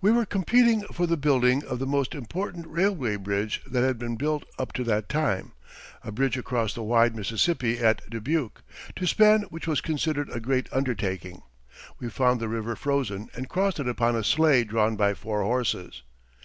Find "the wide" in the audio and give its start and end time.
6.74-7.16